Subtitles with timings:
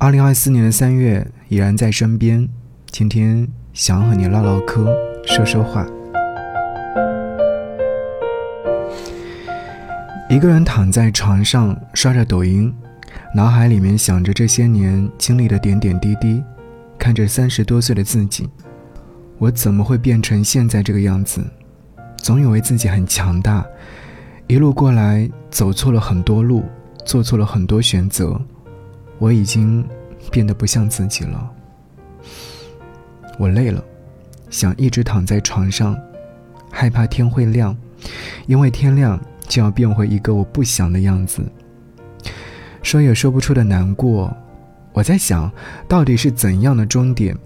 [0.00, 2.48] 二零二四年的三月依然在身边，
[2.88, 5.84] 今天想和你唠唠嗑，说说话。
[10.30, 12.72] 一个人躺在床上刷着抖音，
[13.34, 16.44] 脑海里面想着这些年经历的点点滴滴，
[16.96, 18.48] 看着三十多岁的自己，
[19.36, 21.44] 我怎么会变成现在这个样子？
[22.18, 23.66] 总以为自己很强大，
[24.46, 26.64] 一路过来走错了很多路，
[27.04, 28.40] 做错了很多选择，
[29.18, 29.86] 我已经
[30.30, 31.50] 变得不像自己了。
[33.38, 33.82] 我累了，
[34.50, 35.96] 想一直躺在床上，
[36.70, 37.76] 害怕天会亮，
[38.46, 41.42] 因为天亮就要变回一个我不想的样子。
[42.82, 44.34] 说也说不出的难过，
[44.92, 45.50] 我在想，
[45.86, 47.36] 到底是怎样的终点，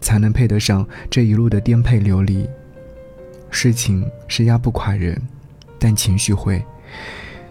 [0.00, 2.48] 才能配得上这一路的颠沛流离？
[3.50, 5.20] 事情是压不垮人，
[5.78, 6.64] 但情绪会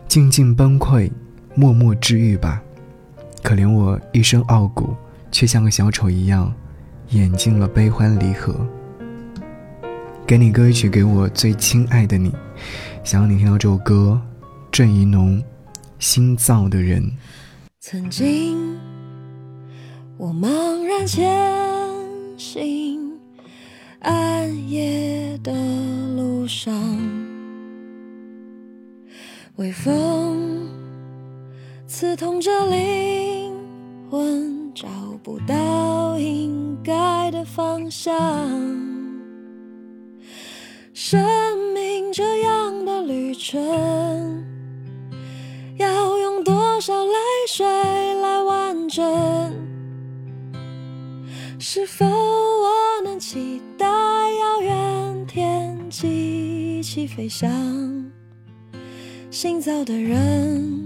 [0.07, 1.11] 静静崩溃，
[1.55, 2.61] 默默治愈吧。
[3.43, 4.95] 可怜我一身傲骨，
[5.31, 6.53] 却像个小丑一样，
[7.09, 8.55] 演尽了悲欢离合。
[10.25, 12.31] 给你歌曲，给我最亲爱的你，
[13.03, 14.21] 想要你听到这首歌，
[14.71, 15.43] 郑怡农，
[15.99, 17.11] 心造的人。
[17.79, 18.77] 曾经，
[20.17, 21.27] 我茫然前
[22.37, 23.11] 行，
[23.99, 25.51] 暗夜的
[26.15, 26.73] 路上，
[29.57, 30.69] 微风
[31.93, 33.53] 刺痛着灵
[34.09, 34.87] 魂，找
[35.21, 38.17] 不到应该的方向。
[40.93, 41.21] 生
[41.73, 44.41] 命这样的旅程，
[45.77, 47.13] 要用多少泪
[47.49, 49.53] 水来完整？
[51.59, 57.51] 是否我能期待遥远天际一起飞翔？
[59.29, 60.80] 新造的人，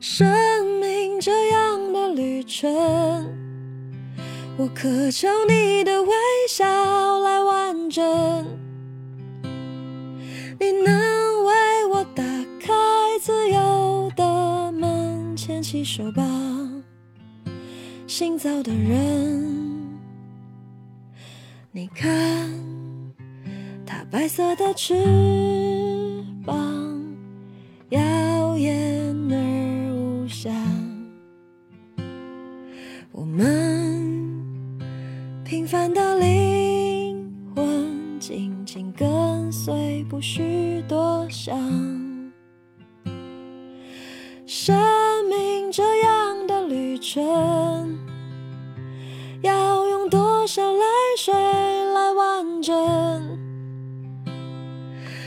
[0.00, 2.72] 生命这样的旅程，
[4.56, 6.10] 我渴求你的微
[6.48, 6.64] 笑
[7.20, 8.46] 来完整。
[10.60, 12.22] 你能为我打
[12.60, 12.72] 开
[13.20, 16.24] 自由的门，牵起手吧，
[18.06, 19.58] 新造的人。
[21.72, 22.08] 你看，
[23.84, 24.94] 它白色的翅
[35.70, 41.54] 凡的灵魂，紧紧跟随，不需多想。
[44.46, 44.74] 生
[45.28, 47.98] 命这样的旅程，
[49.42, 50.82] 要用多少泪
[51.18, 53.38] 水来完整？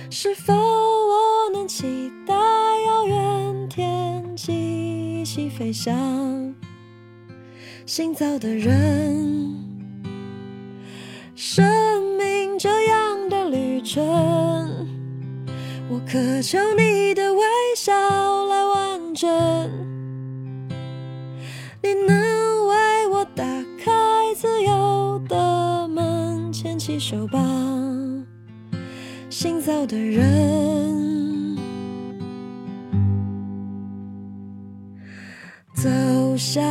[0.10, 6.56] 是否我能期待遥远天际一起飞翔？
[7.86, 9.31] 新造的人，
[13.92, 14.88] 的旅程，
[15.90, 17.42] 我渴求你的微
[17.76, 17.92] 笑
[18.48, 19.30] 来完整。
[21.84, 23.44] 你能为我打
[23.84, 23.92] 开
[24.36, 27.40] 自由的门，牵起手吧，
[29.30, 31.02] 新造的人。
[35.74, 35.90] 走
[36.38, 36.64] 向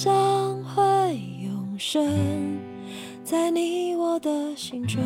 [0.00, 0.80] 将会
[1.42, 2.56] 永生
[3.24, 5.02] 在你我的心中。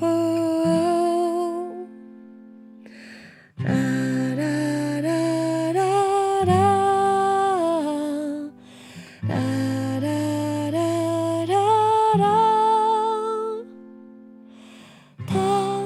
[0.00, 1.86] 哦
[3.58, 3.64] 哒
[4.34, 6.54] 哒哒哒哒。
[9.28, 9.34] 哒
[10.00, 10.08] 哒
[10.70, 10.78] 哒
[11.44, 12.24] 哒哒，
[15.26, 15.36] 它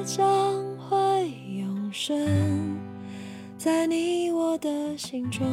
[0.05, 0.17] 将
[0.79, 1.29] 会
[1.59, 2.79] 永生
[3.59, 5.45] 在你我的心中。